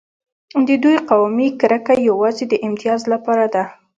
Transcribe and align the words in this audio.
د 0.67 0.69
دوی 0.83 0.95
قومي 1.09 1.47
کرکه 1.61 1.93
یوازې 2.09 2.43
د 2.47 2.53
امتیاز 2.67 3.01
لپاره 3.13 3.45
ده. 3.53 3.63